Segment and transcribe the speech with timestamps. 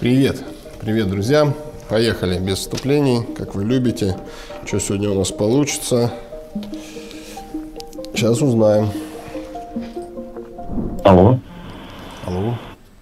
[0.00, 0.42] Привет!
[0.80, 1.52] Привет, друзья!
[1.90, 4.16] Поехали без вступлений, как вы любите.
[4.64, 6.10] Что сегодня у нас получится?
[8.14, 8.88] Сейчас узнаем.
[11.04, 11.38] Алло.
[12.26, 12.54] Алло.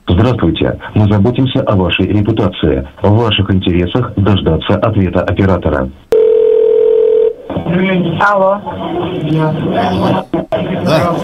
[0.09, 0.80] Здравствуйте.
[0.95, 2.89] Мы заботимся о вашей репутации.
[3.02, 5.91] В ваших интересах дождаться ответа оператора.
[8.20, 8.61] Алло.
[10.84, 11.16] Да,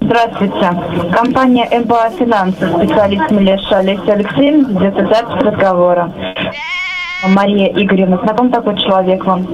[0.00, 1.12] Здравствуйте.
[1.12, 6.12] Компания МБА Финансы, специалист Милеша Олеся Алексеевна, где-то запись разговора.
[7.26, 9.46] Мария Игоревна, знаком такой человек вам?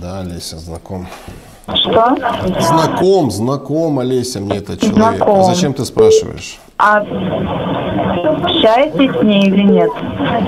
[0.00, 1.06] да, Олеся, знаком.
[1.74, 2.16] Что?
[2.60, 4.96] Знаком, знаком, Олеся, мне этот человек.
[4.96, 5.40] Знаком.
[5.40, 6.58] А зачем ты спрашиваешь?
[6.78, 6.98] А
[8.24, 9.90] общаетесь с ней или нет?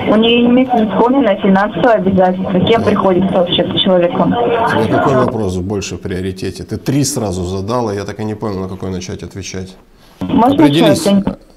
[0.09, 2.59] У нее имеется исполненное финансовое обязательство.
[2.61, 4.33] Кем приходится вообще с человеком?
[4.33, 6.63] Тебе какой вопрос больше в приоритете?
[6.63, 9.75] Ты три сразу задала, я так и не понял, на какой начать отвечать.
[10.21, 11.07] Можно Определись,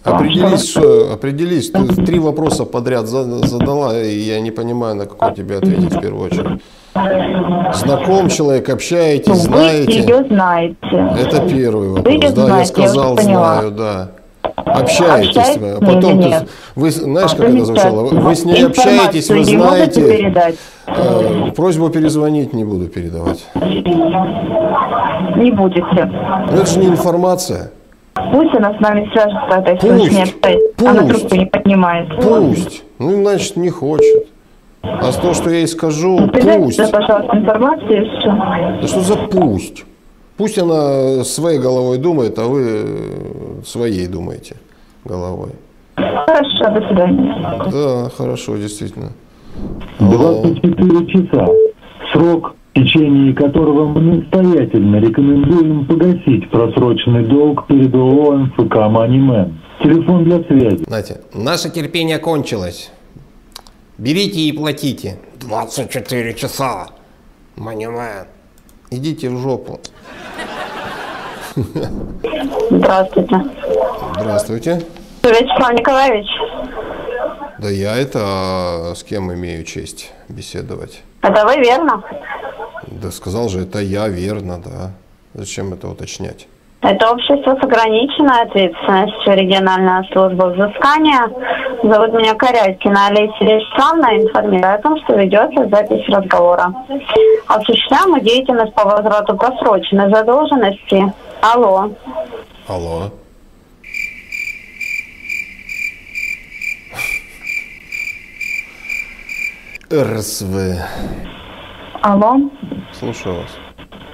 [0.05, 0.81] определись, Что?
[0.81, 1.71] что- определись.
[1.71, 6.01] Ты три вопроса подряд за- задала, и я не понимаю, на какой тебе ответить в
[6.01, 6.61] первую очередь.
[7.75, 9.93] Знаком человек, общаетесь, Ну, Вы знаете.
[10.01, 10.77] ее знаете.
[11.21, 12.15] Это первый Вы вопрос.
[12.15, 13.55] её Да, я знаете, я сказал, поняла.
[13.55, 14.09] знаю, да.
[14.57, 15.29] Общаетесь.
[15.37, 15.71] Общаетесь вы.
[15.71, 16.49] А потом ты, нет?
[16.77, 18.03] вы знаешь, как это звучало?
[18.09, 20.33] Вы- Вы с ней общаетесь, вы знаете.
[20.87, 23.45] Э, Просьбу перезвонить не буду передавать.
[23.55, 26.11] Не будете.
[26.51, 27.71] Но это же не информация.
[28.33, 30.13] Пусть она с нами свяжется, это если Пусть.
[30.13, 30.91] не общается.
[30.91, 31.09] Она Пусть.
[31.21, 32.09] трубку не поднимает.
[32.23, 32.83] Пусть.
[32.99, 34.27] Ну, значит, не хочет.
[34.83, 36.79] А то, что я ей скажу, Передайте, пусть.
[36.79, 38.07] да, пожалуйста, информацию.
[38.81, 39.85] Да что за пусть?
[40.37, 44.57] Пусть она своей головой думает, а вы э, своей думаете
[45.05, 45.51] головой.
[45.97, 47.71] Хорошо, до свидания.
[47.71, 49.13] Да, хорошо, действительно.
[50.01, 50.43] Алло.
[50.43, 51.47] 24 часа.
[52.13, 59.61] Срок, в течение которого мы настоятельно рекомендуем погасить просроченный долг перед ООО МФК «Манимен».
[59.83, 60.83] Телефон для связи.
[60.87, 62.91] Знаете, наше терпение кончилось.
[63.99, 65.19] Берите и платите.
[65.41, 66.89] 24 часа.
[67.57, 68.27] Манимен.
[68.91, 69.81] Идите в жопу.
[72.71, 73.41] Здравствуйте.
[74.19, 74.83] Здравствуйте.
[75.23, 76.27] Вячеслав Николаевич,
[77.59, 81.03] Да я это а с кем имею честь беседовать?
[81.23, 82.03] это вы, верно?
[82.89, 84.93] Да сказал же, это я, верно, да.
[85.35, 86.49] Зачем это уточнять?
[86.83, 91.31] Это общество с ограниченной ответственностью, региональная служба взыскания.
[91.85, 94.17] Зовут меня Корякина Олеся Вячеславовна.
[94.17, 96.75] Информирую о том, что ведется запись разговора.
[97.47, 101.13] Осуществляем мы деятельность по возврату просроченной задолженности.
[101.41, 101.93] Алло.
[102.67, 103.11] Алло.
[109.93, 110.83] РСВ.
[112.03, 112.37] Алло.
[112.93, 113.59] Слушаю вас.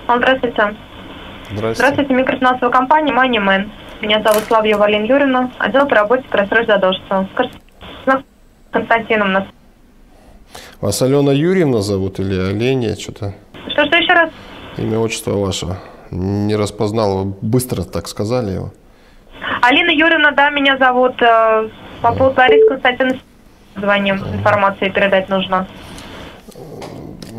[0.06, 0.87] Здравствуйте.
[1.50, 1.74] Здравствуйте.
[1.92, 3.70] Здравствуйте, микрофинансовая компания MoneyMan.
[4.02, 6.24] Меня зовут Славьева Алина Юрьевна, отдел по работе.
[6.28, 6.72] Скажите,
[8.06, 9.44] с Константином нас.
[10.80, 12.94] Вас Алена Юрьевна зовут или Оленя?
[12.96, 13.34] Что-то
[13.70, 14.30] Что, что еще раз?
[14.76, 15.66] имя, отчество ваше.
[16.10, 17.18] Не распознал.
[17.24, 18.72] Вы быстро так сказали его.
[19.62, 21.20] Алина Юрьевна, да, меня зовут.
[21.20, 21.68] э,
[22.02, 23.20] По поводу Ларисы Константиновны
[23.76, 24.16] звоним.
[24.34, 25.66] Информацию передать нужно.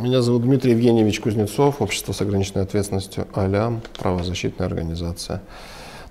[0.01, 5.41] Меня зовут Дмитрий Евгеньевич Кузнецов, общество с ограниченной ответственностью АЛЯМ, правозащитная организация.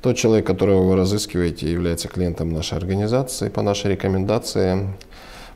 [0.02, 3.48] Тот человек, которого вы разыскиваете, является клиентом нашей организации.
[3.48, 4.88] По нашей рекомендации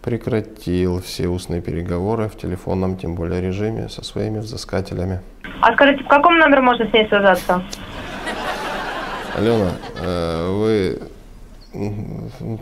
[0.01, 5.21] прекратил все устные переговоры в телефонном, тем более режиме, со своими взыскателями.
[5.61, 7.63] А скажите, по какому номеру можно с ней связаться?
[9.37, 11.03] Алена, э, вы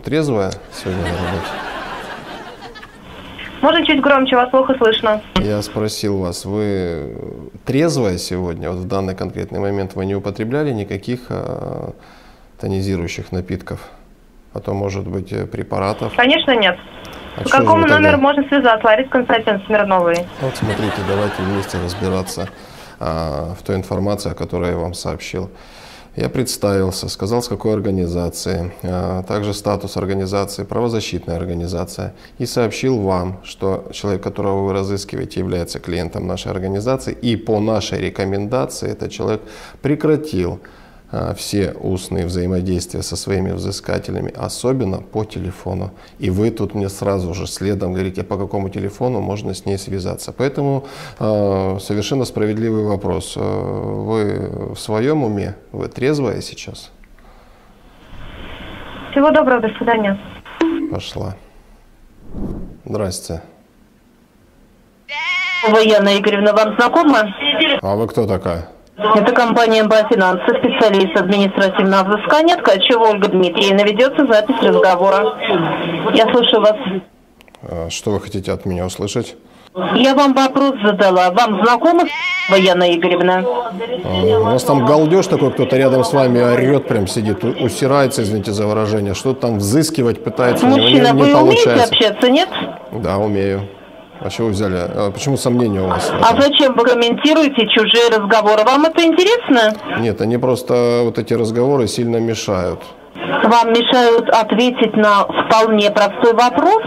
[0.03, 1.70] трезвая сегодня на работе?
[3.61, 5.21] Можно чуть громче, вас плохо слышно.
[5.35, 7.15] Я спросил вас, вы
[7.65, 11.91] трезвая сегодня, вот в данный конкретный момент вы не употребляли никаких э,
[12.59, 13.87] тонизирующих напитков?
[14.53, 16.13] А то, может быть, э, препаратов?
[16.15, 16.77] Конечно, нет.
[17.37, 18.85] А По какому номеру можно связаться?
[18.85, 20.17] Лариса Константиновна Смирновой.
[20.41, 22.49] Вот смотрите, давайте вместе разбираться
[22.99, 25.49] а, в той информации, о которой я вам сообщил.
[26.15, 33.39] Я представился, сказал, с какой организации, а, также статус организации, правозащитная организация, и сообщил вам,
[33.45, 39.41] что человек, которого вы разыскиваете, является клиентом нашей организации, и по нашей рекомендации этот человек
[39.81, 40.59] прекратил
[41.35, 45.91] все устные взаимодействия со своими взыскателями, особенно по телефону.
[46.19, 50.31] И вы тут мне сразу же следом говорите, по какому телефону можно с ней связаться.
[50.31, 50.85] Поэтому
[51.19, 53.35] э, совершенно справедливый вопрос.
[53.37, 55.55] Э, Вы в своем уме?
[55.71, 56.91] Вы трезвая сейчас?
[59.11, 60.17] Всего доброго, до свидания.
[60.91, 61.35] Пошла.
[62.85, 63.41] Здрасте.
[65.69, 67.35] Военная Игоревна, вам знакома?
[67.81, 68.69] А вы кто такая?
[69.15, 73.83] Это компания «Бафинансы», специалист административного взыскания, Ткачева Ольга Дмитриевна.
[73.83, 75.37] Ведется запись разговора.
[76.13, 76.75] Я слушаю вас.
[77.63, 79.35] А, Что вы хотите от меня услышать?
[79.95, 81.31] Я вам вопрос задала.
[81.31, 82.03] Вам знакома
[82.57, 83.43] Яна Игоревна?
[84.03, 88.51] А, У вас там галдеж такой, кто-то рядом с вами орет, прям сидит, усирается, извините
[88.51, 91.93] за выражение, что-то там взыскивать пытается, него не, Мужчина, не вы умеете получается.
[91.93, 92.49] общаться, нет?
[92.91, 93.61] Да, умею.
[94.23, 94.75] А чего вы взяли?
[94.77, 96.11] А почему сомнения у вас?
[96.21, 98.63] А зачем вы комментируете чужие разговоры?
[98.63, 99.73] Вам это интересно?
[99.99, 102.79] Нет, они просто вот эти разговоры сильно мешают.
[103.15, 106.83] Вам мешают ответить на вполне простой вопрос?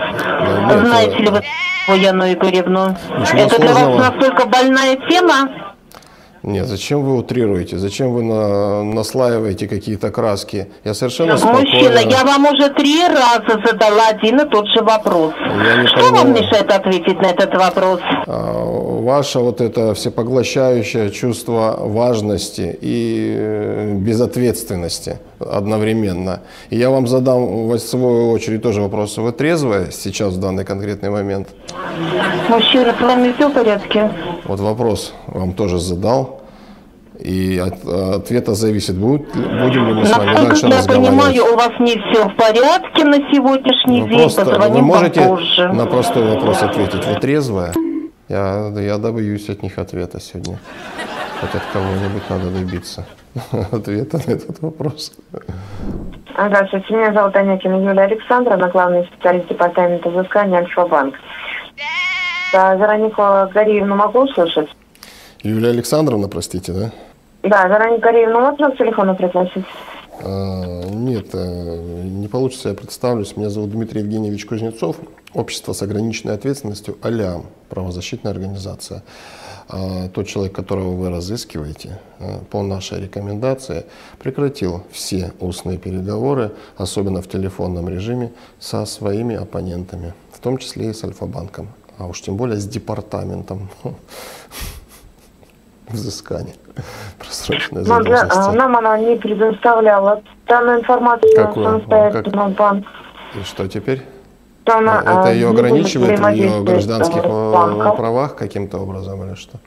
[0.68, 1.28] нет, Знаете э, ли
[1.88, 2.96] вы Яну Игоревну?
[3.18, 4.10] Ничего это для вас сложного.
[4.12, 5.48] настолько больная тема?
[6.44, 7.78] Нет, зачем вы утрируете?
[7.78, 10.66] Зачем вы на- наслаиваете какие-то краски?
[10.84, 11.60] Я совершенно спокойно.
[11.60, 15.32] Мужчина, я вам уже три раза задала один и тот же вопрос.
[15.86, 16.16] Что пойму.
[16.16, 18.00] вам мешает ответить на этот вопрос?
[18.26, 18.62] А,
[19.04, 26.40] Ваше вот это всепоглощающее чувство важности и э, безответственности одновременно.
[26.68, 29.16] И я вам задам в свою очередь тоже вопрос.
[29.16, 31.48] Вы трезвая сейчас в данный конкретный момент?
[32.48, 34.10] Мужчина, с вами все в порядке?
[34.44, 36.40] Вот вопрос вам тоже задал.
[37.20, 37.84] И от
[38.16, 41.08] ответа зависит, будет, будем ли мы с вами Насколько дальше я разговаривать.
[41.10, 44.18] понимаю, у вас не все в порядке на сегодняшний Вы день.
[44.18, 45.72] просто, вы Позвоним можете попозже.
[45.72, 47.06] на простой вопрос ответить?
[47.06, 47.72] Вы трезвая?
[48.28, 50.58] Я, я добьюсь от них ответа сегодня.
[51.40, 53.06] Хоть от кого-нибудь надо добиться
[53.72, 55.12] ответа на этот вопрос.
[56.36, 61.14] Здравствуйте, меня зовут Анякина Юлия Александровна, главный специалист департамента взыскания Альфа-банк.
[62.54, 63.20] Да, Веронику
[63.52, 64.68] Гариевну могу услышать?
[65.42, 66.92] Юлия Александровна, простите, да?
[67.42, 69.64] Да, Веронику Гариевну можно к телефону пригласить?
[70.22, 73.36] А, Нет, э, не получится, я представлюсь.
[73.36, 74.98] Меня зовут Дмитрий Евгеньевич Кузнецов.
[75.34, 79.02] Общество с ограниченной ответственностью «Алям», правозащитная организация.
[79.68, 83.84] А, Тот человек, которого вы разыскиваете, э, по нашей рекомендации,
[84.20, 88.30] прекратил все устные переговоры, особенно в телефонном режиме,
[88.60, 91.66] со своими оппонентами, в том числе и с Альфа-банком,
[91.98, 93.68] а уж тем более с департаментом
[95.88, 96.54] взыскания
[97.18, 98.50] просроченной Но для- задолженности.
[98.50, 101.66] а, нам она не предоставляла данную информацию Какую?
[101.66, 102.86] самостоятельно банк.
[103.38, 104.02] И что теперь?
[104.64, 107.96] Что она, Это а, ее будет ограничивает в ее гражданских с э, банком.
[107.96, 109.58] правах каким-то образом или что?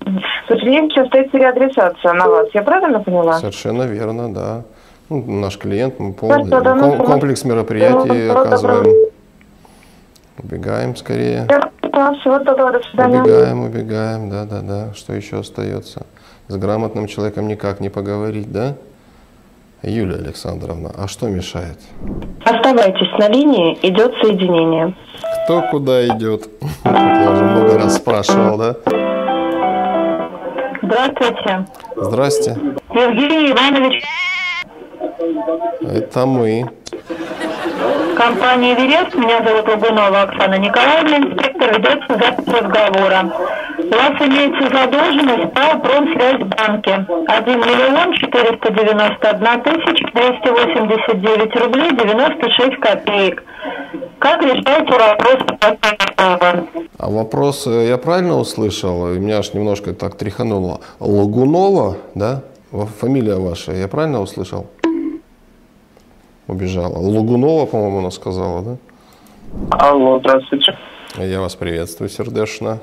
[0.00, 2.48] К сожалению, сейчас стоит переадресация на вас.
[2.54, 3.38] Я правильно поняла?
[3.38, 4.62] Совершенно верно, да.
[5.08, 9.10] Ну, наш клиент, мы полный ну, комплекс мероприятий ну, оказываем.
[10.38, 11.46] Убегаем скорее.
[11.94, 13.22] Да, всего доброго, до свидания.
[13.22, 14.94] Убегаем, убегаем, да, да, да.
[14.94, 16.06] Что еще остается?
[16.48, 18.74] С грамотным человеком никак не поговорить, да?
[19.82, 21.78] Юлия Александровна, а что мешает?
[22.44, 24.94] Оставайтесь на линии, идет соединение.
[25.44, 26.48] Кто куда идет?
[26.84, 28.76] Я уже много раз спрашивал, да?
[30.82, 31.66] Здравствуйте.
[31.96, 32.58] Здрасте.
[32.90, 34.02] Евгений Иванович,
[35.82, 36.66] Это мы.
[38.14, 39.14] Компания «Эверест».
[39.14, 41.70] Меня зовут Лагунова Оксана Николаевна, инспектор.
[41.74, 43.32] Ведется запись разговора.
[43.78, 47.06] У вас имеется задолженность по Промсвязьбанке.
[47.26, 53.42] 1 миллион 491 тысяча 289 рублей 96 копеек.
[54.18, 55.38] Как решаете вопрос
[56.96, 59.12] А вопрос, э, я правильно услышал?
[59.12, 60.80] И Меня аж немножко так тряхануло.
[61.00, 62.42] Лагунова, да?
[63.00, 64.66] Фамилия ваша, я правильно услышал?
[66.46, 66.98] Убежала.
[66.98, 68.76] Лагунова, по-моему, она сказала, да?
[69.70, 70.76] Алло, здравствуйте.
[71.16, 72.80] Я вас приветствую сердечно.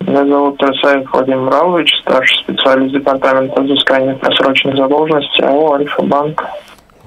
[0.00, 6.44] Меня зовут Расаев Владимир Равович, старший специалист департамента взыскания просроченных задолженностей АО «Альфа-банк».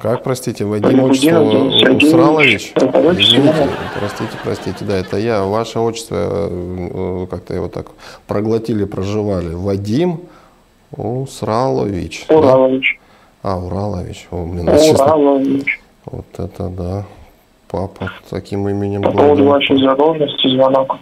[0.02, 1.42] Как, простите, Вадим отчество.
[1.42, 2.74] Усралович?
[2.76, 5.44] Извините, простите, простите, да, это я.
[5.44, 6.16] Ваше отчество,
[6.50, 7.88] э, как-то его так
[8.26, 9.54] проглотили, проживали.
[9.54, 10.22] Вадим
[10.92, 12.26] Усралович.
[12.28, 12.38] да?
[12.38, 13.00] Уралович.
[13.44, 14.28] А, Уралович.
[14.32, 15.81] О, блин, Уралович.
[16.06, 17.04] Вот это да.
[17.70, 20.98] Папа таким именем По поводу вашей задолженности звонок.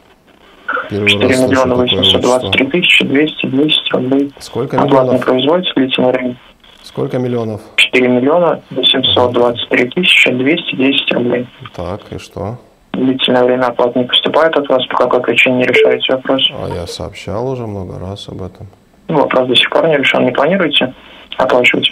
[0.90, 2.72] Первый 4 раз слышу миллиона такое 823 отчество.
[2.72, 4.34] тысячи 200 200 рублей.
[4.40, 5.26] Сколько Оплата не миллионов?
[5.26, 6.38] производится длительное время.
[6.84, 7.62] Сколько миллионов?
[7.78, 11.48] 4 миллиона 823 тысячи 210 рублей.
[11.76, 12.58] Так, и что?
[12.94, 16.42] Длительное время оплата не поступает от вас, по какой причине не решаете вопрос.
[16.54, 18.68] А я сообщал уже много раз об этом.
[19.08, 20.24] Ну, Вопрос до сих пор не решен.
[20.26, 20.94] Не планируете
[21.40, 21.88] оплачивать?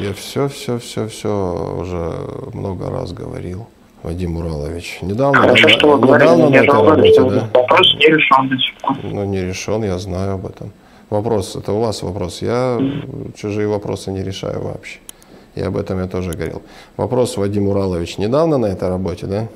[0.00, 2.12] Я все, все, все, все уже
[2.52, 3.66] много раз говорил.
[4.02, 4.98] Вадим Уралович.
[5.02, 6.28] Недавно, Хорошо, на- что вы говорили.
[6.28, 6.74] недавно на Я же этой
[7.20, 7.20] работе,
[7.52, 7.60] да?
[7.60, 8.96] вопрос не решен до сих пор.
[9.04, 10.72] Ну, не решен, я знаю об этом.
[11.08, 12.42] Вопрос, это у вас вопрос.
[12.42, 12.80] Я
[13.36, 14.98] чужие вопросы не решаю вообще.
[15.54, 16.62] И об этом я тоже говорил.
[16.96, 19.46] Вопрос, Вадим Уралович, недавно на этой работе, да?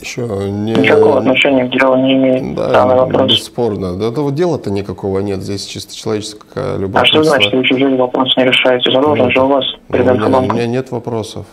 [0.00, 0.72] Еще не...
[0.72, 3.30] Никакого отношения к делу не имеет Да, данный вопрос.
[3.32, 3.96] бесспорно.
[3.96, 5.42] Да, этого дела-то никакого нет.
[5.42, 7.20] Здесь чисто человеческое любопытство.
[7.20, 8.90] А что значит, вы чужие вопрос не решаете?
[8.90, 11.46] Задолжен же у вас перед Ну, у, меня, у меня нет вопросов.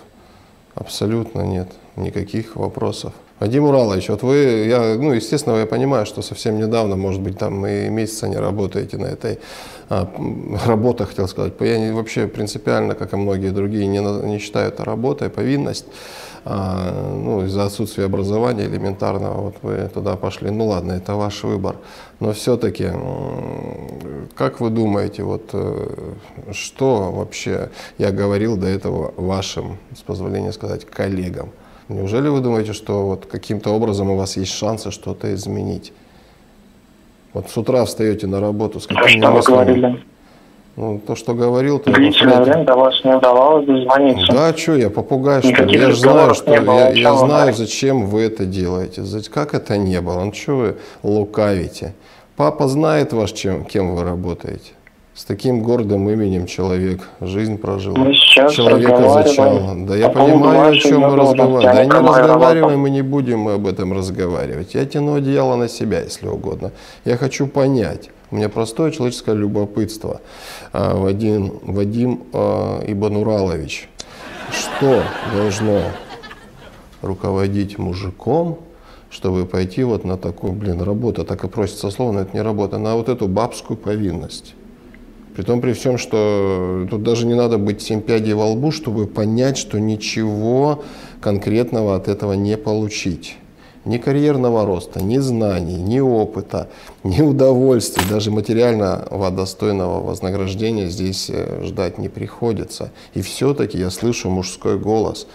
[0.75, 1.69] Абсолютно нет.
[1.95, 3.13] Никаких вопросов.
[3.39, 4.36] Вадим Уралович, вот вы,
[4.67, 8.98] я, ну, естественно, я понимаю, что совсем недавно, может быть, там и месяца не работаете
[8.98, 9.39] на этой
[9.89, 11.53] а, м, работа, хотел сказать.
[11.60, 15.86] Я не, вообще принципиально, как и многие другие, не, не считаю это работой, повинность.
[16.43, 20.50] А, ну, из-за отсутствия образования элементарного, вот вы туда пошли.
[20.50, 21.75] Ну ладно, это ваш выбор.
[22.19, 22.89] Но все-таки,
[24.36, 26.13] как вы думаете, вот э,
[26.51, 27.69] что вообще
[28.00, 31.51] я говорил до этого вашим, с позволения сказать, коллегам?
[31.89, 35.93] Неужели вы думаете, что вот каким-то образом у вас есть шансы что-то изменить?
[37.33, 40.03] Вот с утра встаете на работу с А какими вы мыслями?
[40.77, 42.25] Ну, то, что говорил, то повторяйте.
[42.25, 44.31] время до вас не удавалось дозвониться.
[44.31, 45.77] Да, что я, попугай, что ли?
[45.77, 49.03] Я же знаю, что было, я, я знаю, зачем вы это делаете.
[49.29, 50.23] Как это не было?
[50.23, 51.93] Ну что вы лукавите?
[52.37, 54.71] Папа знает ваш, чем, кем вы работаете.
[55.13, 57.95] С таким гордым именем человек жизнь прожил.
[57.95, 59.75] Мы сейчас Человека зачал.
[59.75, 61.89] Да я понимаю, о чем мы разговариваем.
[61.89, 64.73] Да не разговариваем, мы не будем мы об этом разговаривать.
[64.73, 66.71] Я тяну одеяло на себя, если угодно.
[67.03, 68.09] Я хочу понять.
[68.31, 70.21] У меня простое человеческое любопытство.
[70.71, 73.89] А, Вадим, Вадим а, Ибн Уралович,
[74.51, 75.03] что
[75.35, 75.81] должно
[77.01, 78.59] руководить мужиком,
[79.09, 82.77] чтобы пойти вот на такую, блин, работу, так и просится слово, но это не работа,
[82.77, 84.55] на вот эту бабскую повинность.
[85.35, 89.57] Притом при всем, что тут даже не надо быть семь пядей во лбу, чтобы понять,
[89.57, 90.83] что ничего
[91.19, 93.38] конкретного от этого не получить.
[93.83, 96.69] Ни карьерного роста, ни знаний, ни опыта,
[97.03, 102.91] ни удовольствия, даже материального достойного вознаграждения здесь э, ждать не приходится.
[103.15, 105.25] И все-таки я слышу мужской голос.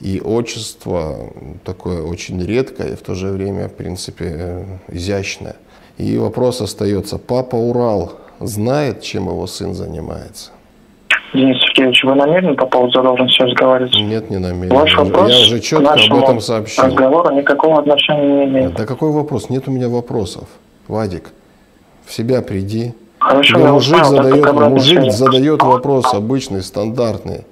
[0.00, 1.32] И отчество
[1.64, 5.56] такое очень редкое, и в то же время, в принципе, э, изящное.
[5.98, 10.50] И вопрос остается, папа Урал знает, чем его сын занимается?
[11.32, 13.94] Денис Сергеевич, вы намерены по поводу задолженности разговаривать?
[13.94, 14.74] Нет, не намерен.
[14.74, 16.84] Ваш вопрос Я уже к четко об нашему этом сообщил.
[16.84, 18.74] разговору никакого отношения не имеет.
[18.74, 19.48] Да какой вопрос?
[19.48, 20.44] Нет у меня вопросов.
[20.88, 21.30] Вадик,
[22.04, 22.92] в себя приди.
[23.18, 27.46] Хорошо, Тебе я мужик понял, задает, мужик задает вопрос обычный, стандартный.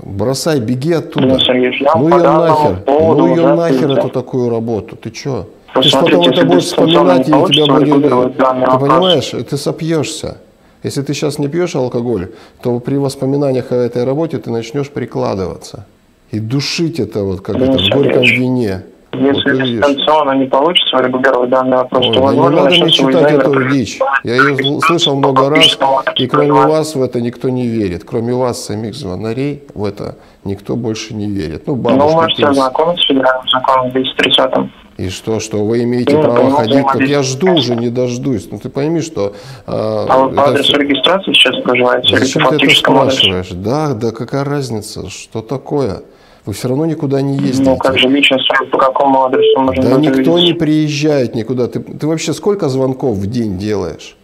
[0.00, 1.26] Бросай, беги оттуда.
[1.26, 2.82] Денис Ну ее нахер.
[2.86, 4.96] Ну ее нахер эту такую работу.
[4.96, 5.46] Ты чё?
[5.74, 8.36] Ты ж Посмотрите, потом это будешь вспоминать, и тебя будет...
[8.36, 10.36] Ты понимаешь, ты сопьешься.
[10.84, 12.28] Если ты сейчас не пьешь алкоголь,
[12.62, 15.86] то при воспоминаниях о этой работе ты начнешь прикладываться.
[16.30, 18.82] И душить это вот как Денис это в горьком Сергеевич, вине.
[19.12, 19.86] Вот Если увидишь.
[19.86, 23.68] дистанционно не получится урегулировать данный вопрос, Ой, то, да не возможно, надо мне читать эту
[23.70, 23.98] дичь.
[24.24, 25.78] Я ее слышал много раз,
[26.16, 28.04] и кроме вас в это никто не верит.
[28.04, 31.66] Кроме вас, самих звонарей, в это никто больше не верит.
[31.66, 32.50] Ну, Ну, вы бабушка можете Пинс.
[32.58, 34.52] ознакомиться с федеральным законом 230
[34.96, 36.84] И что, что вы имеете Ну, право ходить?
[36.86, 38.46] Так я жду уже, не дождусь.
[38.50, 39.34] Ну, ты пойми, что...
[39.66, 42.80] а, А вы по адресу всё- регистрации сейчас проживаете Зачем ты это адресу?
[42.80, 43.48] спрашиваешь?
[43.50, 45.08] Да, да какая разница?
[45.10, 46.02] Что такое?
[46.46, 47.70] Вы все равно никуда не ездите.
[47.70, 50.58] Ну, как же лично с вами по какому адресу можно Да никто не увидеть?
[50.58, 51.66] приезжает никуда.
[51.66, 54.16] Ты, ты вообще сколько звонков в день делаешь?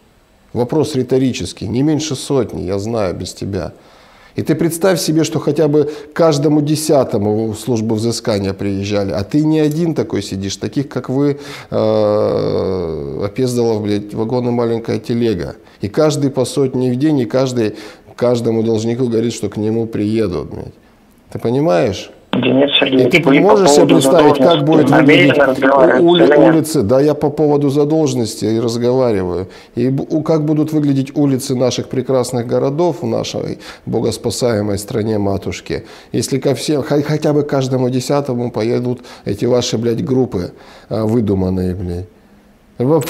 [0.53, 1.67] Вопрос риторический.
[1.67, 3.73] Не меньше сотни, я знаю, без тебя.
[4.35, 9.43] И ты представь себе, что хотя бы каждому десятому в службу взыскания приезжали, а ты
[9.43, 15.55] не один такой сидишь, таких как вы, э, опездалов, блядь, вагон и маленькая телега.
[15.81, 17.75] И каждый по сотне в день, и каждый
[18.15, 20.49] каждому должнику говорит, что к нему приедут.
[20.49, 20.73] Блядь.
[21.31, 22.11] Ты понимаешь?
[22.33, 26.81] Денис И Сергеевич, ты вы по можешь себе представить, как будет выглядеть ули- улицы?
[26.81, 29.49] Да, я по поводу задолженности и разговариваю.
[29.75, 29.93] И
[30.25, 35.83] как будут выглядеть улицы наших прекрасных городов в нашей богоспасаемой стране матушки,
[36.13, 40.53] если ко всем, хо- хотя бы каждому десятому поедут эти ваши, блядь, группы
[40.89, 42.07] а, выдуманные, блядь.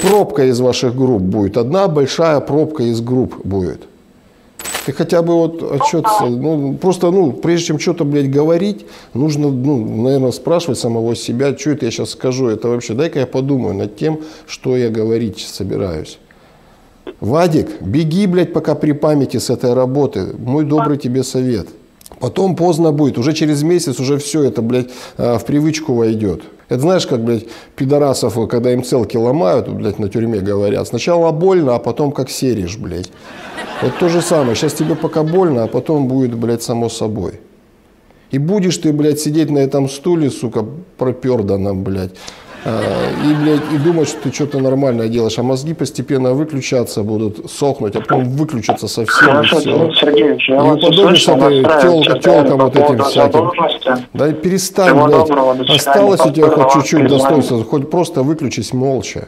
[0.01, 1.57] Пробка из ваших групп будет.
[1.57, 3.81] Одна большая пробка из групп будет.
[4.85, 10.03] Ты хотя бы вот отчет, ну, просто, ну, прежде чем что-то, блядь, говорить, нужно, ну,
[10.03, 13.95] наверное, спрашивать самого себя, что это я сейчас скажу, это вообще, дай-ка я подумаю над
[13.95, 16.17] тем, что я говорить собираюсь.
[17.19, 20.33] Вадик, беги, блядь, пока при памяти с этой работы.
[20.39, 21.67] Мой добрый тебе совет.
[22.19, 23.17] Потом поздно будет.
[23.17, 26.41] Уже через месяц уже все это, блядь, а, в привычку войдет.
[26.67, 30.87] Это знаешь, как, блядь, пидорасов, когда им целки ломают, блядь, на тюрьме говорят.
[30.87, 33.11] Сначала больно, а потом как серишь, блядь.
[33.81, 34.55] Вот то же самое.
[34.55, 37.39] Сейчас тебе пока больно, а потом будет, блядь, само собой.
[38.29, 40.65] И будешь ты, блядь, сидеть на этом стуле, сука,
[40.97, 42.11] проперданном, блядь,
[42.63, 42.79] А,
[43.25, 47.95] и, блядь, и думать, что ты что-то нормальное делаешь, а мозги постепенно выключаться будут, сохнуть,
[47.95, 49.77] а потом выключатся совсем, Хорошо, и все.
[49.79, 53.03] Денис Сергеевич, я И вас уподобишься услышал, ты настраиваюсь тел- отдельно телкам по вот этим
[53.03, 53.51] всяким.
[54.13, 55.27] Да и перестань, Всего блядь.
[55.27, 55.57] доброго.
[55.75, 59.27] Осталось у тебя хоть чуть-чуть достоинства, хоть просто выключись молча.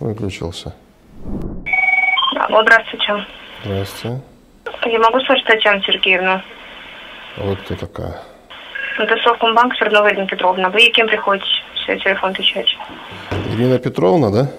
[0.00, 0.74] Выключился.
[2.48, 3.26] Алло, здравствуйте.
[3.64, 4.20] Здравствуйте.
[4.86, 6.30] Я могу слышать Татьяну Сергеевну?
[7.36, 8.22] А Вот кто такая.
[8.98, 10.70] Это Совкомбанк Свердлова Ирина Петровна.
[10.70, 11.46] Вы кем приходите?
[11.74, 12.76] Все, телефон отвечать.
[13.54, 14.50] Ирина Петровна, да?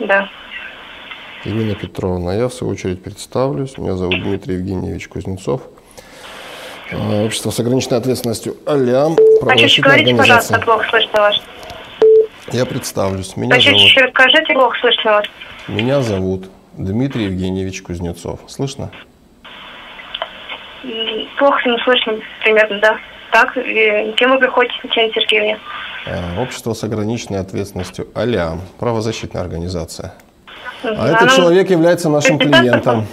[0.00, 0.28] Да.
[1.44, 3.78] Ирина Петровна, я в свою очередь представлюсь.
[3.78, 5.62] Меня зовут Дмитрий Евгеньевич Кузнецов.
[6.92, 9.16] А, Общество с ограниченной ответственностью «Алям».
[9.40, 9.40] Почаще
[9.82, 11.42] правозащитная говорите, пожалуйста, плохо слышно вас.
[12.52, 13.36] Я представлюсь.
[13.36, 15.26] Меня Почаще зовут, расскажите, плохо слышно вас.
[15.68, 18.40] Меня зовут Дмитрий Евгеньевич Кузнецов.
[18.48, 18.90] Слышно?
[21.38, 22.98] Плохо не слышно примерно, да.
[23.30, 25.58] Так, кем вы приходите, Татьяна Сергеевна?
[26.06, 28.60] А, Общество с ограниченной ответственностью «Алям».
[28.78, 30.14] Правозащитная организация.
[30.82, 33.06] А Она этот человек является нашим клиентом.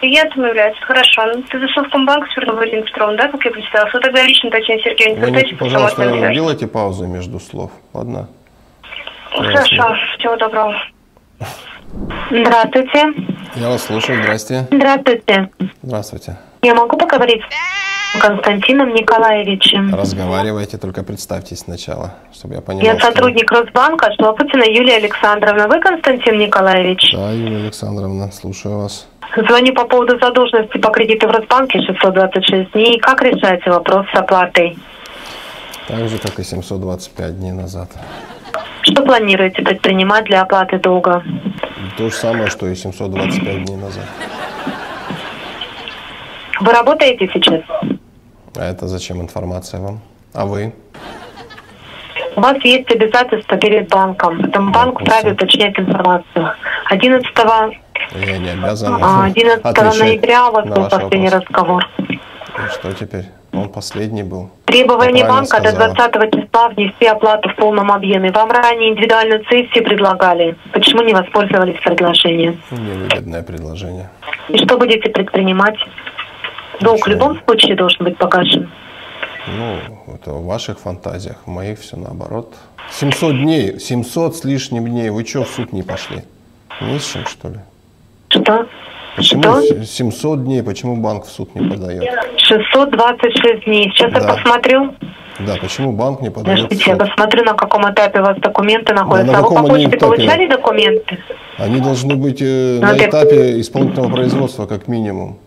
[0.00, 1.24] Клиентом является, хорошо.
[1.34, 3.92] Ну, ты за Совкомбанк Свердлова Ирина Петровна, да, как я представилась?
[3.94, 7.70] Вы тогда лично Татьяна Сергеевна, Вы, не- пожалуйста, делайте паузу между слов.
[7.94, 8.28] Ладно?
[9.30, 10.74] Хорошо, всего доброго.
[12.30, 13.12] Здравствуйте.
[13.54, 14.22] Я вас слушаю.
[14.22, 14.66] Здрасте.
[14.70, 15.50] Здравствуйте.
[15.82, 16.36] Здравствуйте.
[16.62, 17.40] Я могу поговорить
[18.14, 19.94] с Константином Николаевичем?
[19.94, 22.84] Разговаривайте, только представьтесь сначала, чтобы я понимал.
[22.86, 25.68] Я что- сотрудник Росбанка, Шлопутина Юлия Александровна.
[25.68, 27.12] Вы Константин Николаевич?
[27.12, 29.06] Да, Юлия Александровна, слушаю вас.
[29.36, 32.98] Звоню по поводу задолженности по кредиту в Росбанке 626 дней.
[33.00, 34.76] Как решаете вопрос с оплатой?
[35.88, 37.88] Так же, как и 725 дней назад.
[38.82, 41.22] Что планируете предпринимать для оплаты долга?
[41.96, 44.04] То же самое, что и 725 дней назад.
[46.60, 47.62] Вы работаете сейчас?
[48.56, 50.00] А это зачем информация вам?
[50.32, 50.72] А вы?
[52.36, 56.52] У вас есть обязательства перед банком, поэтому банк вправе уточнять информацию.
[56.86, 57.26] 11,
[58.14, 61.44] Я не обязан а, 11 отвечать ноября у вас на был последний вопрос.
[61.48, 61.88] разговор.
[62.08, 63.24] И что теперь?
[63.56, 64.50] Он последний был.
[64.64, 65.94] Требование банка до сказала.
[65.94, 68.30] 20 числа внести оплату в полном объеме.
[68.32, 70.56] Вам ранее индивидуальную сессию предлагали.
[70.72, 72.60] Почему не воспользовались предложением?
[72.70, 74.10] Невыгодное предложение.
[74.48, 75.76] И что будете предпринимать?
[76.80, 77.30] Долг в Ничего.
[77.30, 78.68] любом случае должен быть погашен.
[79.46, 79.78] Ну,
[80.14, 82.54] это в ваших фантазиях, в моих все наоборот.
[82.90, 85.10] 700 дней, 700 с лишним дней.
[85.10, 86.22] Вы что, в суд не пошли?
[86.80, 87.58] Не с чем, что ли?
[88.28, 88.66] Что?
[89.16, 89.62] Почему Что?
[89.62, 92.04] с- 700 дней, почему банк в суд не подает?
[92.36, 93.90] 626 дней.
[93.94, 94.20] Сейчас Да.
[94.20, 94.94] я посмотрю.
[95.40, 97.06] Да, почему банк не подает Подождите, я суд?
[97.08, 99.32] посмотрю, на каком этапе у вас документы находятся.
[99.32, 99.98] на а вы по каком почте этапе?
[99.98, 101.18] получали документы?
[101.58, 105.38] Они должны быть э, Ну, на это- этапе исполнительного производства, как минимум.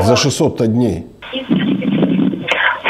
[0.00, 1.06] За 600 дней.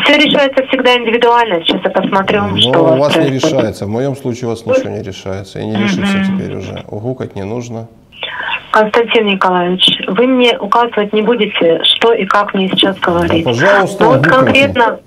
[0.05, 1.61] Все решается всегда индивидуально.
[1.65, 3.45] Сейчас я посмотрю, Но что у вас не происходит.
[3.45, 3.87] решается.
[3.87, 5.61] В моем случае у вас ничего не решается.
[5.61, 6.85] И не решится теперь уже.
[6.89, 7.89] Угукать не нужно.
[8.75, 13.45] Константин Николаевич, вы мне указывать не будете, что и как мне сейчас говорить.
[13.45, 14.37] Да, пожалуйста, вот угукайте.
[14.37, 15.01] конкретно,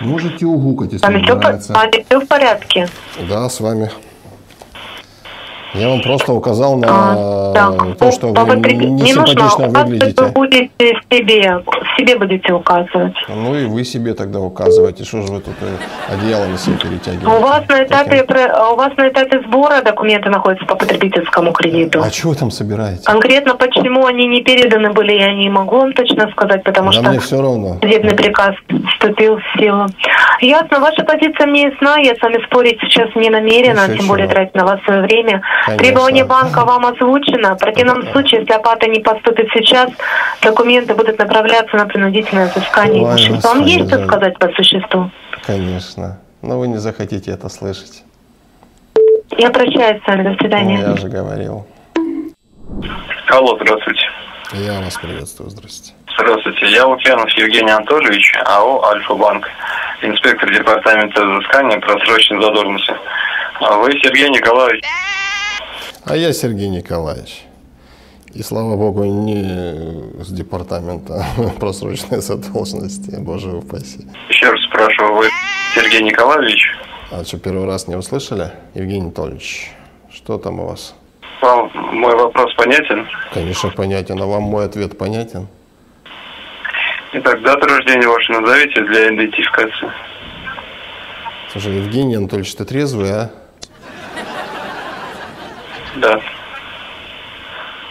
[0.00, 1.72] Можете угукать, если с вами вам все, нравится.
[2.20, 2.88] в порядке?
[3.30, 3.90] Да, с вами.
[5.74, 9.66] Я вам просто указал на А, так, то, что по вы потреб- не нужно симпатично
[9.68, 10.22] указывать, выглядите.
[10.22, 10.70] вы будете
[11.10, 11.62] себе,
[11.98, 13.14] себе будете указывать.
[13.28, 17.26] Ну и вы себе тогда указываете, что же вы тут э, одеяло на себя перетягиваете.
[17.26, 22.00] У вас на этапе про- у вас на этапе сбора документы находятся по потребительскому кредиту.
[22.02, 23.02] А чего вы там собираете?
[23.04, 27.10] Конкретно почему они не переданы были, я не могу вам точно сказать, потому Да что
[27.10, 27.78] мне все равно.
[27.82, 28.54] судебный приказ
[28.94, 29.86] вступил в силу.
[30.40, 34.28] Ясно, ваша позиция мне ясна, я с вами спорить сейчас не намерена, Еще тем более
[34.28, 35.42] тратить на вас свое время.
[35.64, 35.84] Конечно.
[35.84, 37.54] Требование банка вам озвучено.
[37.54, 39.90] В противном случае, если оплата не поступит сейчас,
[40.42, 43.02] документы будут направляться на принудительное взыскание.
[43.02, 45.10] Вам есть что сказать по существу?
[45.46, 46.18] Конечно.
[46.42, 48.04] Но вы не захотите это слышать.
[49.38, 50.78] Я прощаюсь с вами, до свидания.
[50.78, 51.66] я же говорил.
[53.28, 54.02] Алло, здравствуйте.
[54.52, 55.50] Я вас приветствую.
[55.50, 55.94] Здравствуйте.
[56.18, 59.46] Здравствуйте, я Лукьянов Евгений Анатольевич, АО «Альфа-банк»,
[60.02, 62.94] инспектор департамента взыскания просроченной задолженности.
[63.60, 64.82] А Вы Сергей Николаевич.
[66.08, 67.42] А я Сергей Николаевич.
[68.32, 71.26] И слава богу, не с департамента
[71.58, 74.06] просроченной задолженности, боже упаси.
[74.28, 75.28] Еще раз спрашиваю, вы
[75.74, 76.64] Сергей Николаевич?
[77.10, 78.52] А что, первый раз не услышали?
[78.74, 79.72] Евгений Анатольевич,
[80.08, 80.94] что там у вас?
[81.42, 83.08] Вам мой вопрос понятен?
[83.34, 84.22] Конечно, понятен.
[84.22, 85.48] А вам мой ответ понятен?
[87.14, 89.90] Итак, дату рождения вашу назовите для идентификации.
[91.50, 93.30] Слушай, Евгений Анатольевич, ты трезвый, а?
[96.00, 96.20] Да.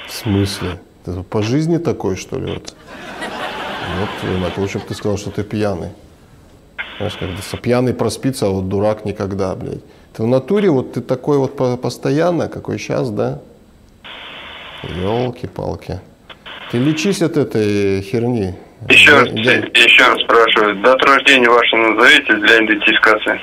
[0.08, 0.80] В смысле?
[1.06, 2.54] Ты по жизни такой, что ли?
[2.54, 2.74] Вот,
[4.00, 5.90] вот Ренат, лучше бы ты сказал, что ты пьяный.
[6.98, 9.84] Знаешь, как пьяный проспится, а вот дурак никогда, блядь.
[10.14, 13.42] Ты в натуре вот ты такой вот постоянно, какой сейчас, да?
[14.84, 16.00] Елки-палки.
[16.72, 18.56] Ты лечись от этой херни.
[18.90, 23.40] Еще, раз, еще раз спрашиваю, дату рождения вашу назовите для идентификации.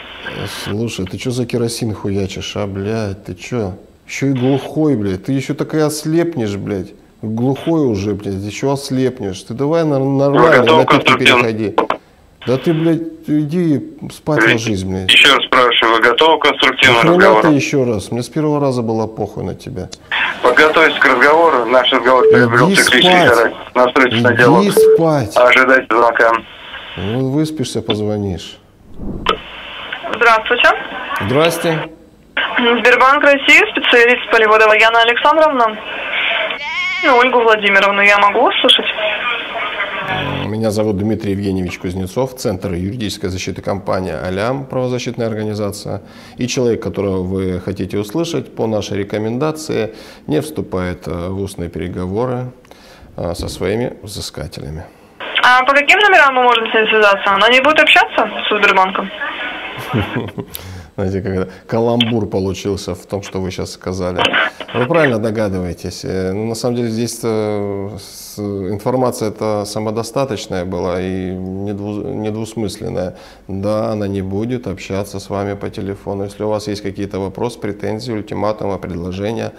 [0.64, 3.77] Слушай, ты что за керосин хуячишь, а, блядь, ты что?
[4.07, 6.93] Еще и глухой, блядь, ты еще такая ослепнешь, блядь.
[7.23, 9.41] Глухой уже, блядь, еще ослепнешь.
[9.43, 11.77] Ты давай нормально на переходи.
[12.47, 15.09] Да ты, блядь, иди спать ложись, блядь.
[15.09, 17.49] Еще раз спрашиваю, вы готовы к конструктивному Нахрена разговору?
[17.49, 18.11] ты еще раз?
[18.11, 19.88] Мне с первого раза было похуй на тебя.
[20.43, 21.65] Подготовьтесь к разговору.
[21.67, 23.05] Наш разговор приобрел Иди спать.
[23.05, 23.53] характер.
[23.77, 24.73] Настройтесь на Иди диалог.
[24.73, 25.37] спать.
[25.37, 26.33] Ожидайте звонка.
[26.97, 28.59] Ну, выспишься, позвонишь.
[30.17, 30.69] Здравствуйте.
[31.27, 31.91] Здрасте.
[32.37, 35.77] Сбербанк России, специалист Поливодова Яна Александровна.
[37.05, 38.87] Ну, Ольгу Владимировну я могу услышать?
[40.47, 46.03] Меня зовут Дмитрий Евгеньевич Кузнецов, Центр юридической защиты компании «Алям», правозащитная организация.
[46.37, 49.95] И человек, которого вы хотите услышать, по нашей рекомендации
[50.27, 52.53] не вступает э, в устные переговоры
[53.16, 54.85] э, со своими взыскателями.
[55.42, 57.35] А по каким номерам мы можем с ней связаться?
[57.35, 59.11] Она не будет общаться с Сбербанком?
[60.97, 64.23] Знаете, когда каламбур получился в том, что вы сейчас сказали.
[64.75, 66.05] Вы правильно догадываетесь.
[66.05, 67.99] Э, ну, на самом деле здесь э,
[68.39, 73.17] информация это самодостаточная была и недву- недвусмысленная.
[73.49, 76.25] Да, она не будет общаться с вами по телефону.
[76.25, 79.53] Если у вас есть какие-то вопросы, претензии, ультиматумы, предложения,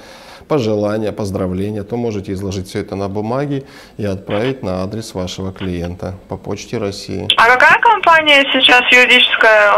[0.47, 3.63] пожелания, поздравления, то можете изложить все это на бумаге
[3.97, 7.27] и отправить на адрес вашего клиента по почте России.
[7.37, 9.71] А какая компания сейчас юридическая?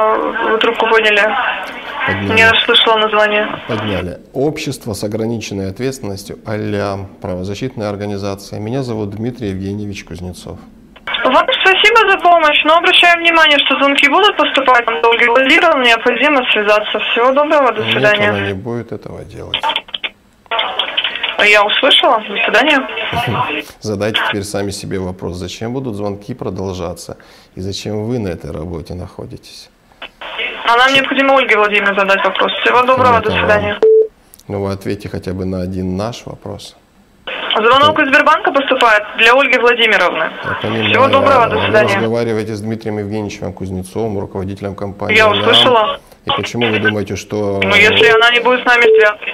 [0.54, 1.22] э, трубку поняли?
[2.06, 2.34] Поднимите.
[2.36, 3.48] Не расслышала название.
[3.68, 4.20] Подняли.
[4.34, 8.60] Общество с ограниченной ответственностью «Алям», правозащитная организация.
[8.60, 10.60] Меня зовут Дмитрий Евгеньевич Кузнецов.
[11.24, 14.86] Вам спасибо за помощь, но обращаю внимание, что звонки будут поступать.
[14.86, 17.00] Там долгий Владимировна, необходимо связаться.
[17.12, 18.30] Всего доброго, до Нет, свидания.
[18.30, 19.60] она не будет этого делать.
[21.44, 22.20] Я услышала.
[22.20, 22.88] До свидания.
[23.82, 27.18] Задайте теперь сами себе вопрос, зачем будут звонки продолжаться
[27.56, 29.70] и зачем вы на этой работе находитесь?
[30.68, 32.52] А нам необходимо Ольге Владимировне задать вопрос.
[32.64, 33.80] Всего доброго, до Это свидания.
[34.48, 36.76] Ну вы ответьте хотя бы на один наш вопрос.
[37.56, 40.30] Звонок из Сбербанка поступает для Ольги Владимировны.
[40.62, 41.96] Понимаю, Всего доброго, до вы свидания.
[41.96, 46.00] разговариваете с Дмитрием Евгеньевичем Кузнецовым, руководителем компании Я услышала.
[46.26, 49.26] И почему вы думаете, что Но если она не будет с нами связываться.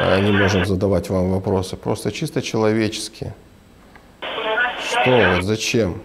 [0.00, 1.76] а, не можем задавать вам вопросы?
[1.76, 3.34] Просто чисто человеческие.
[4.90, 5.42] Что?
[5.42, 6.00] Зачем?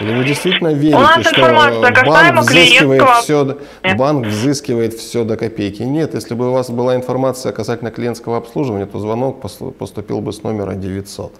[0.00, 3.96] Или вы действительно верите, нас что банк взыскивает все, Нет.
[3.96, 5.82] банк взыскивает все до копейки?
[5.82, 9.40] Нет, если бы у вас была информация касательно клиентского обслуживания, то звонок
[9.78, 11.32] поступил бы с номера 900.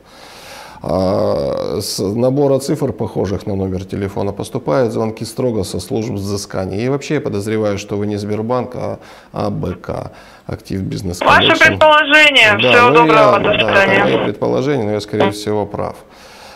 [0.85, 6.81] А с набора цифр, похожих на номер телефона, поступают звонки строго со служб взыскания.
[6.81, 8.99] И вообще я подозреваю, что вы не Сбербанк, а
[9.33, 10.11] АБК,
[10.47, 12.59] Актив Бизнес Ваше предположение.
[12.59, 14.05] Всего ну доброго, я- до да, это свидания.
[14.05, 15.95] мои предположения, но я, скорее всего, прав.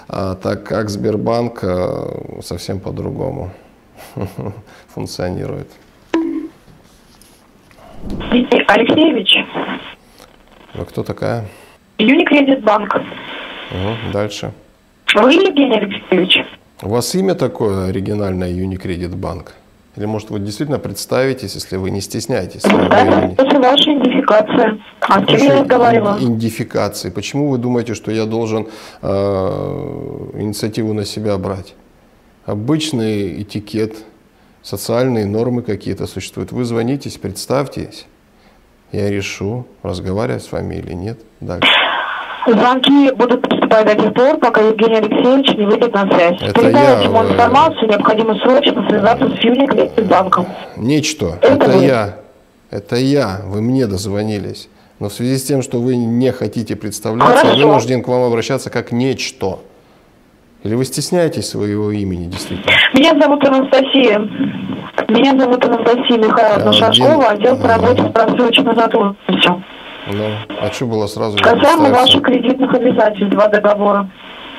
[0.08, 3.50] А, так как Сбербанк э, совсем по-другому
[4.88, 5.68] функционирует.
[8.04, 9.34] Дмитрий Алексеевич,
[10.74, 11.44] Вы кто такая?
[11.98, 12.94] Юникредит банк.
[13.72, 14.52] Мгм, дальше.
[15.14, 16.46] Вы Евгений Алексеевич?
[16.82, 19.54] У вас имя такое оригинальное Unicredit Банк?
[19.96, 24.78] Или, может, вы действительно представитесь, если вы не стесняетесь Да, это ваша идентификация.
[25.00, 26.18] А с кем я разговаривала?
[26.18, 27.10] Идентификации.
[27.10, 28.68] Почему вы думаете, что я должен
[29.00, 29.08] э,
[30.34, 31.74] инициативу на себя брать?
[32.44, 33.96] Обычный этикет,
[34.62, 36.52] социальные нормы какие-то существуют.
[36.52, 38.06] Вы звонитесь, представьтесь,
[38.92, 41.18] я решу, разговаривать с вами или нет.
[41.40, 41.85] Дальше.
[42.46, 46.40] Звонки будут поступать до тех пор, пока Евгений Алексеевич не выйдет на связь.
[46.40, 50.46] Это Передайте я, ему э, информацию, необходимо срочно связаться с Юникредит банком.
[50.76, 51.38] Нечто.
[51.42, 51.84] Это Это вы.
[51.84, 52.16] я.
[52.70, 53.40] Это я.
[53.46, 54.68] Вы мне дозвонились.
[55.00, 57.66] Но в связи с тем, что вы не хотите представляться, я Хорошо.
[57.68, 59.58] вынужден к вам обращаться как нечто.
[60.62, 62.72] Или вы стесняетесь своего имени, действительно?
[62.94, 64.18] Меня зовут Анастасия.
[65.08, 66.72] Меня зовут Анастасия Михайловна Один.
[66.72, 69.64] Шашкова, отдел по работе с просроченной задолженностью.
[70.06, 70.24] Ну,
[70.60, 74.08] а что было сразу Касаемо ваших кредитных обязательств, два договора.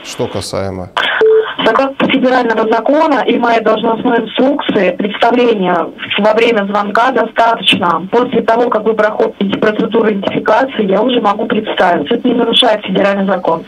[0.03, 0.89] Что касаемо?
[1.65, 5.87] Согласно федерального закона и моей должностной инструкции, представления
[6.19, 8.07] во время звонка достаточно.
[8.11, 12.13] После того, как вы проходите процедуру идентификации, я уже могу представиться.
[12.13, 13.65] Это не нарушает федеральный закон.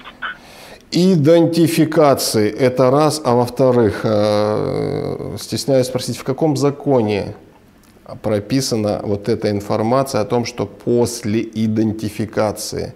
[0.92, 7.36] Идентификации– это раз, а во-вторых, э, стесняюсь спросить, в каком законе
[8.22, 12.94] прописана вот эта информация о том, что после идентификации?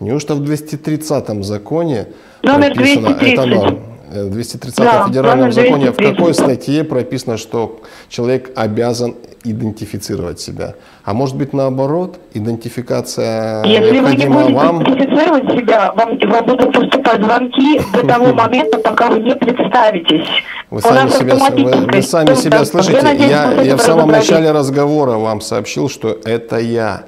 [0.00, 2.06] Неужто в 230 законе
[2.42, 3.32] Номер прописана 230.
[3.34, 3.78] эта норма?
[4.10, 6.16] 230 Да, федеральном законе в 230.
[6.16, 10.74] какой статье прописано, что человек обязан идентифицировать себя?
[11.04, 14.82] А может быть наоборот, идентификация Если вы не необходима вам?
[14.82, 20.28] идентифицировать себя, вам, вам будут поступать звонки до того момента, пока вы не представитесь.
[20.70, 22.96] Вы сами, себя, вы, вы сами себя слышите?
[22.96, 27.04] Я надеюсь, Я, я в самом начале разговора вам сообщил, что это я.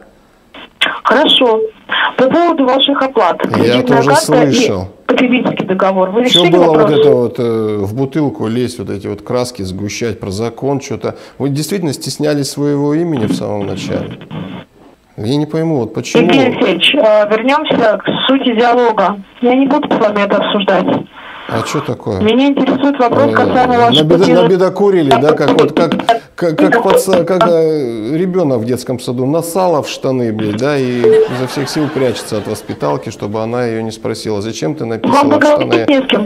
[1.04, 1.60] Хорошо.
[2.16, 3.38] По поводу ваших оплат.
[3.42, 4.88] Кредитная тоже слышал.
[5.06, 6.10] Потребительский договор.
[6.10, 6.90] Вы Что было вопрос?
[6.90, 11.16] вот это вот э, в бутылку лезть, вот эти вот краски сгущать про закон, что-то.
[11.38, 14.18] Вы действительно стеснялись своего имени в самом начале?
[15.16, 16.22] Я не пойму, вот почему.
[16.22, 19.18] Евгений Алексеевич, э, вернемся к сути диалога.
[19.42, 20.86] Я не буду с вами это обсуждать.
[21.52, 22.20] А что такое?
[22.20, 25.92] Меня интересует вопрос Э, касаемо набеда- потеры- набедокурили, да, как вот как,
[26.36, 31.00] как, как, паца- как э, ребенок в детском саду насала в штаны, блядь, да, и
[31.00, 35.24] изо всех сил прячется от воспиталки, чтобы она ее не спросила, зачем ты Вам написала
[35.24, 35.86] в поговорить штаны.
[35.88, 36.22] не с кем.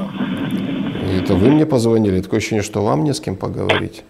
[1.11, 4.03] И это вы мне позвонили, такое ощущение, что вам не с кем поговорить.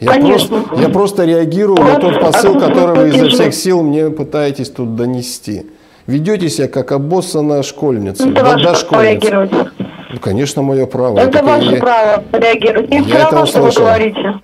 [0.00, 0.62] Я, Конечно.
[0.62, 4.94] просто, я просто реагирую на тот посыл, который вы изо всех сил мне пытаетесь тут
[4.96, 5.66] донести.
[6.06, 9.48] Ведете себя как обоссанная школьница, Это да, дошкольница.
[10.10, 11.18] Ну, конечно, мое право.
[11.18, 12.90] Это и ваше я- право реагировать.
[12.90, 14.40] Не Я это равно, что вы говорите.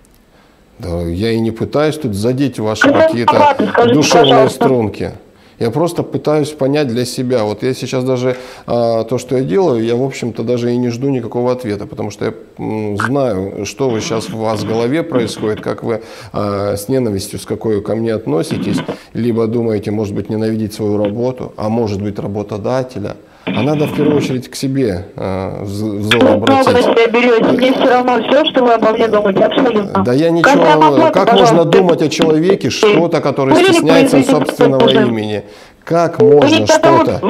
[0.79, 3.57] Да, я и не пытаюсь тут задеть ваши какие-то
[3.93, 4.65] душевные пожалуйста.
[4.65, 5.13] струнки.
[5.61, 7.45] Я просто пытаюсь понять для себя.
[7.45, 10.89] Вот я сейчас даже а, то, что я делаю, я, в общем-то, даже и не
[10.91, 15.05] жду никакого ответа, потому что я м, знаю, что вы сейчас в вас в голове
[15.05, 18.79] происходит, как вы а, с ненавистью, с какой ко мне относитесь,
[19.13, 23.15] либо думаете, может быть, ненавидеть свою работу, а может быть, работодателя.
[23.47, 26.85] А надо в первую очередь к себе а, в взор много на обратить.
[26.85, 27.45] себя берете.
[27.45, 30.03] Мне все равно все, что вы обо мне думаете, абсолютно.
[30.03, 31.55] Да я ничего, как пожалуйста.
[31.55, 35.45] можно думать о человеке что-то, который стесняется собственного имени?
[35.85, 37.21] Как можно что-то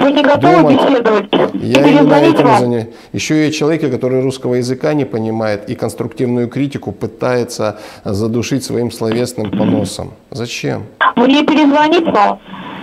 [0.41, 1.29] думать?
[1.55, 2.87] Я именно этим занимаюсь.
[3.13, 9.51] Еще и человека, который русского языка не понимает и конструктивную критику пытается задушить своим словесным
[9.51, 10.13] поносом.
[10.31, 10.85] Зачем?
[11.17, 12.39] Мне перезвонить вам?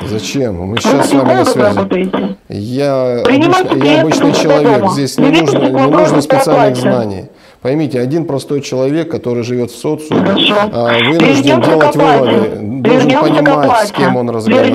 [0.07, 0.55] Зачем?
[0.55, 1.75] Мы Вы сейчас с вами на связи.
[1.77, 2.35] работаете?
[2.49, 4.91] Я, Принимайте обычный, я обычный человек, дома.
[4.93, 7.25] здесь не нужно, не нужно специальных знаний.
[7.61, 10.55] Поймите, один простой человек, который живет в социуме, Хорошо.
[10.73, 14.73] а, вынужден Вернемся делать выводы, должен Вернемся понимать, с кем он разговаривает.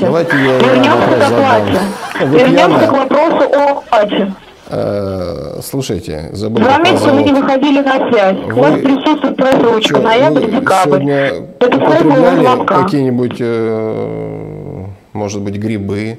[0.00, 1.44] Давайте я Вернемся к задам.
[1.44, 1.80] оплате.
[2.20, 4.32] Вернемся к вопросу о оплате.
[4.72, 8.36] Э, Слушайте, забыл, Два месяца вы не выходили на связь.
[8.38, 10.84] У Вы- вас присутствует просрочка, ноябрь, вы декабрь.
[10.84, 11.14] сегодня
[11.60, 16.18] Это употребляли какие-нибудь, э, может быть, грибы?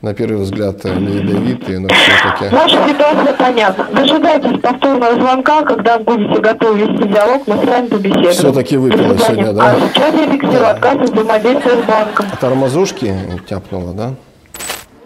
[0.00, 2.52] На первый взгляд э, не ядовитые, но все-таки.
[2.54, 3.86] Ваша ситуация понятна.
[3.92, 8.32] Дожидайтесь повторного звонка, когда будете готовы вести диалог, мы с вами побеседуем.
[8.32, 9.70] Всё-таки выпила сегодня, да?
[9.70, 12.26] А сейчас я фиксирую отказ от взаимодействия с банком.
[12.40, 13.14] Тормозушки
[13.48, 14.14] тяпнула, да?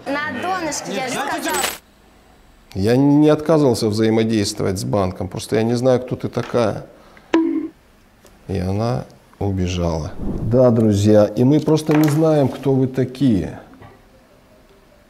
[0.06, 1.56] На донышке, я же сказала.
[2.76, 6.84] Я не отказывался взаимодействовать с банком, просто я не знаю, кто ты такая.
[8.48, 9.06] И она
[9.38, 10.12] убежала.
[10.42, 13.60] Да, друзья, и мы просто не знаем, кто вы такие.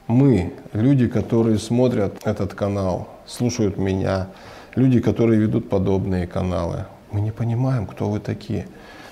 [0.07, 4.29] Мы, люди, которые смотрят этот канал, слушают меня,
[4.76, 8.68] люди, которые ведут подобные каналы, мы не понимаем, кто вы такие.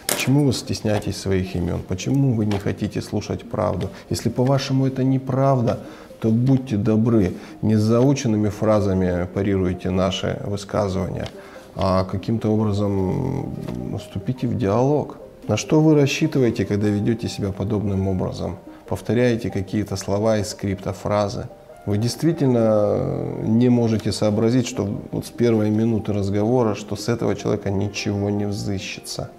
[0.07, 1.81] Почему вы стесняетесь своих имен?
[1.89, 3.91] Почему вы не хотите слушать правду?
[4.11, 5.81] Если по-вашему это неправда,
[6.21, 11.29] то будьте добры, не с заученными фразами парируйте наши высказывания,
[11.77, 13.55] а каким-то образом
[13.99, 15.17] вступите в диалог.
[15.49, 18.57] На что вы рассчитываете, когда ведете себя подобным образом?
[18.89, 21.49] Повторяете какие-то слова из скрипта, фразы?
[21.87, 22.99] Вы действительно
[23.43, 28.47] не можете сообразить, что вот с первой минуты разговора, что с этого человека ничего не
[28.47, 29.31] взыщется.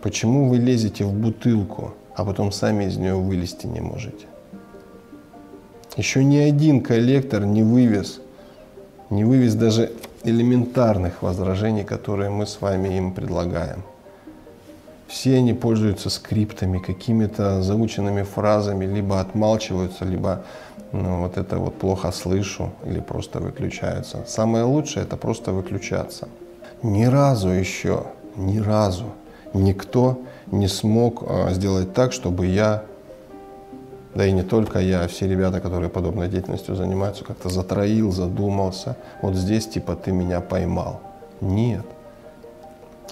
[0.00, 4.26] Почему вы лезете в бутылку, а потом сами из нее вылезти не можете?
[6.00, 8.20] Еще ни один коллектор не вывез,
[9.10, 9.92] не вывез даже
[10.24, 13.82] элементарных возражений, которые мы с вами им предлагаем.
[15.08, 20.42] Все они пользуются скриптами, какими-то заученными фразами, либо отмалчиваются, либо
[20.92, 24.24] ну, вот это вот плохо слышу, или просто выключаются.
[24.26, 26.28] Самое лучшее это просто выключаться.
[26.82, 28.04] Ни разу еще,
[28.36, 29.04] ни разу
[29.52, 32.84] никто не смог а, сделать так, чтобы я,
[34.14, 38.96] да и не только я, все ребята, которые подобной деятельностью занимаются, как-то затроил, задумался.
[39.22, 41.00] Вот здесь типа ты меня поймал.
[41.40, 41.86] Нет.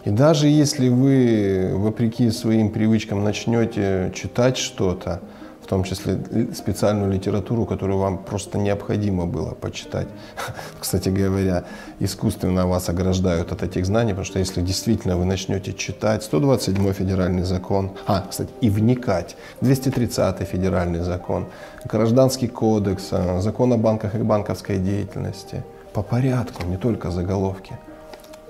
[0.05, 5.21] И даже если вы, вопреки своим привычкам, начнете читать что-то
[5.69, 6.19] в том числе
[6.55, 10.09] специальную литературу, которую вам просто необходимо было почитать.
[10.81, 11.65] Кстати говоря,
[12.01, 17.43] искусственно вас ограждают от этих знаний, потому что если действительно вы начнете читать 127 федеральный
[17.43, 21.49] закон, а, кстати, и вникать, 230 федеральный закон,
[21.85, 27.77] гражданский кодекс, а, закон о банках и банковской деятельности, по порядку, не только заголовки,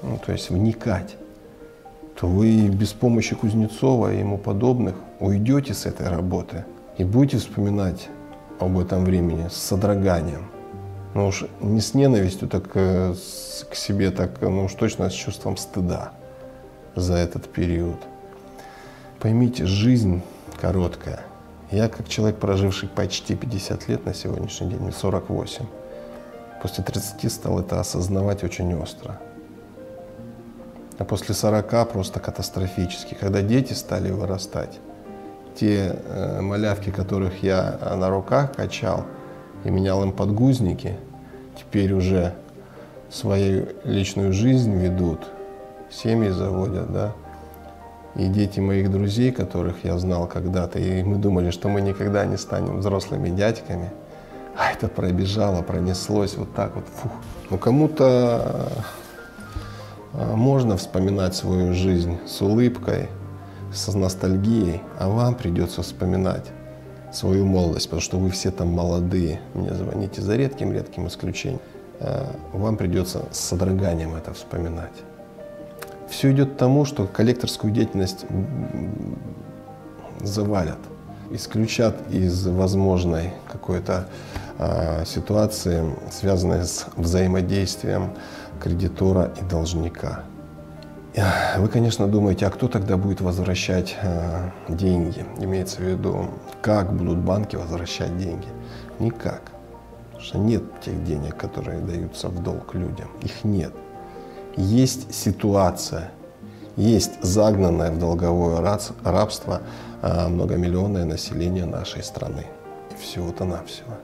[0.04, 1.16] ну, то есть вникать
[2.20, 6.64] то вы без помощи Кузнецова и ему подобных уйдете с этой работы
[6.98, 8.08] и будете вспоминать
[8.60, 10.50] об этом времени с содроганием.
[11.14, 13.14] Ну уж не с ненавистью, так э,
[13.70, 16.12] к себе, так ну уж точно с чувством стыда
[16.94, 17.98] за этот период.
[19.20, 20.22] Поймите, жизнь
[20.60, 21.20] короткая.
[21.70, 25.66] Я как человек, проживший почти 50 лет на сегодняшний день, мне 48,
[26.62, 29.18] после 30 стал это осознавать очень остро
[30.98, 33.14] а после 40 просто катастрофически.
[33.14, 34.80] Когда дети стали вырастать,
[35.58, 39.04] те э, малявки, которых я э, на руках качал
[39.64, 40.96] и менял им подгузники,
[41.58, 42.34] теперь уже
[43.10, 45.20] свою личную жизнь ведут,
[45.90, 47.12] семьи заводят, да.
[48.14, 52.36] И дети моих друзей, которых я знал когда-то, и мы думали, что мы никогда не
[52.36, 53.90] станем взрослыми дядьками,
[54.56, 56.84] а это пробежало, пронеслось вот так вот.
[56.96, 57.12] Фух.
[57.50, 58.72] Ну кому-то
[60.14, 63.08] а, Можно вспоминать свою жизнь с улыбкой,
[63.72, 66.44] с ностальгией, а вам придется вспоминать
[67.12, 69.40] свою молодость, потому что вы все там молодые.
[69.54, 71.60] Мне звоните за редким-редким исключением.
[72.00, 74.92] А, Вам придется с содроганием это вспоминать.
[76.08, 78.24] Все идет к тому, что коллекторскую деятельность
[80.22, 80.78] завалят,
[81.30, 84.08] исключат из возможной какой-то
[84.58, 88.12] а, ситуации, связанной с взаимодействием
[88.60, 90.24] кредитора и должника.
[91.56, 95.24] Вы, конечно, думаете, а кто тогда будет возвращать э, деньги?
[95.38, 96.28] Имеется в виду,
[96.62, 98.46] как будут банки возвращать деньги?
[98.98, 99.42] Никак.
[100.06, 103.08] Потому что нет тех денег, которые даются в долг людям.
[103.22, 103.72] Их нет.
[104.56, 106.10] Есть ситуация,
[106.76, 108.60] есть загнанное в долговое
[109.02, 109.62] рабство
[110.02, 112.46] э, многомиллионное население нашей страны.
[113.00, 113.94] Всего-то навсего.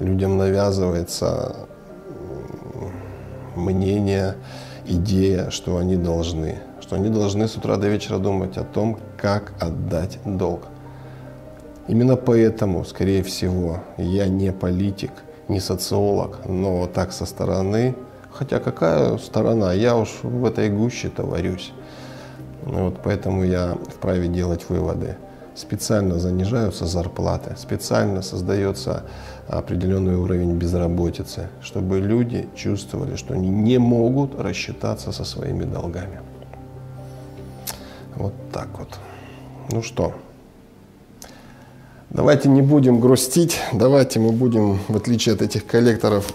[0.00, 1.56] Людям навязывается
[3.54, 4.34] мнение,
[4.86, 6.58] идея, что они должны.
[6.80, 10.62] Что они должны с утра до вечера думать о том, как отдать долг.
[11.88, 15.12] Именно поэтому, скорее всего, я не политик,
[15.48, 17.94] не социолог, но так со стороны,
[18.32, 21.72] хотя какая сторона, я уж в этой гуще-то варюсь.
[22.62, 25.16] Вот поэтому я вправе делать выводы.
[25.56, 29.04] Специально занижаются зарплаты, специально создается
[29.48, 36.20] определенный уровень безработицы, чтобы люди чувствовали, что они не могут рассчитаться со своими долгами.
[38.16, 38.98] Вот так вот.
[39.70, 40.12] Ну что,
[42.10, 46.34] давайте не будем грустить, давайте мы будем, в отличие от этих коллекторов,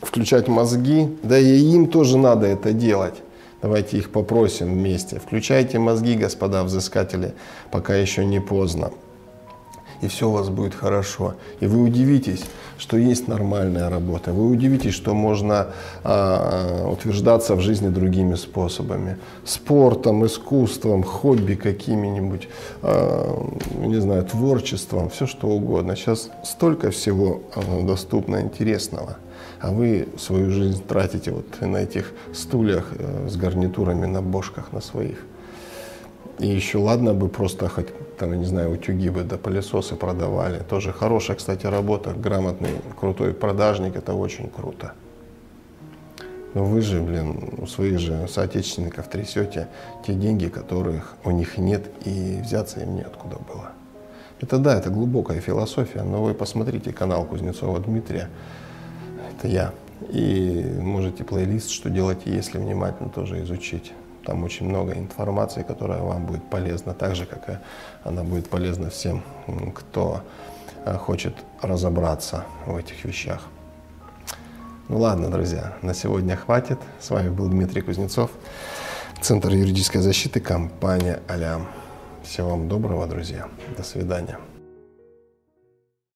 [0.00, 3.14] включать мозги, да и им тоже надо это делать.
[3.62, 5.20] Давайте их попросим вместе.
[5.20, 7.34] Включайте мозги, господа взыскатели,
[7.70, 8.90] пока еще не поздно.
[10.02, 11.34] И все у вас будет хорошо.
[11.60, 12.44] И вы удивитесь,
[12.78, 14.32] что есть нормальная работа.
[14.32, 15.68] Вы удивитесь, что можно
[16.04, 19.18] а, утверждаться в жизни другими способами.
[19.44, 22.48] Спортом, искусством, хобби какими-нибудь,
[22.82, 23.46] а,
[23.78, 25.96] не знаю, творчеством, все что угодно.
[25.96, 29.18] Сейчас столько всего а, доступно интересного.
[29.60, 34.80] А вы свою жизнь тратите вот на этих стульях э, с гарнитурами на бошках на
[34.80, 35.18] своих.
[36.40, 40.60] И еще ладно бы просто хоть, там, не знаю, утюги бы, да пылесосы продавали.
[40.60, 42.12] Тоже хорошая, кстати, работа.
[42.12, 44.92] Грамотный, крутой продажник, это очень круто.
[46.54, 49.68] Но вы же, блин, у своих же соотечественников трясете
[50.06, 53.72] те деньги, которых у них нет, и взяться им неоткуда было.
[54.40, 58.30] Это да, это глубокая философия, но вы посмотрите канал Кузнецова Дмитрия,
[59.36, 59.72] это я.
[60.08, 63.92] И можете плейлист «Что делать, если внимательно» тоже изучить.
[64.24, 67.58] Там очень много информации, которая вам будет полезна, так же, как и
[68.04, 69.22] она будет полезна всем,
[69.74, 70.22] кто
[70.84, 73.42] э, хочет разобраться в этих вещах.
[74.88, 76.78] Ну ладно, друзья, на сегодня хватит.
[77.00, 78.30] С вами был Дмитрий Кузнецов,
[79.20, 81.68] Центр юридической защиты, компания «Алям».
[82.24, 83.48] Всего вам доброго, друзья.
[83.76, 84.49] До свидания.